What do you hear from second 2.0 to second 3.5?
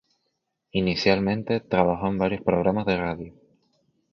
en varios programas de radio.